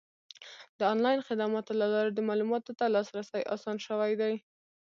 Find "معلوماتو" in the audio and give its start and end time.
2.29-2.71